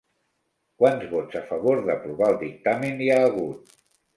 [0.83, 3.79] Quants vots a favor d'aprovar el dictamen hi ha hagut?